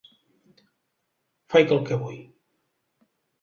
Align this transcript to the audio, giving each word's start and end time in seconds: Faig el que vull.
Faig 1.55 1.75
el 1.77 1.83
que 1.91 2.01
vull. 2.05 2.17